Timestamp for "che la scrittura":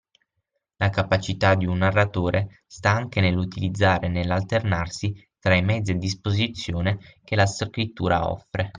7.23-8.27